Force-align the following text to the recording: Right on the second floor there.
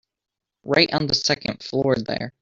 Right 0.63 0.91
on 0.95 1.05
the 1.05 1.13
second 1.13 1.61
floor 1.61 1.95
there. 1.95 2.33